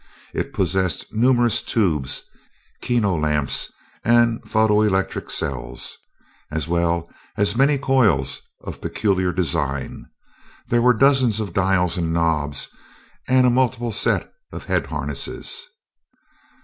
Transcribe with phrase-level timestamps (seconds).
[0.33, 2.23] It possessed numerous tubes,
[2.81, 3.71] kino lamps,
[4.03, 5.95] and photo electric cells,
[6.49, 10.07] as well as many coils of peculiar design
[10.67, 12.69] there were dozens of dials and knobs,
[13.27, 15.67] and a multiple set of head harnesses.